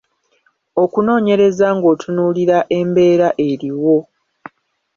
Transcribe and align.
Okunoonyereza 0.83 1.67
ng’otunuulira 1.77 2.57
embeera 2.79 3.29
eriwo. 3.49 3.97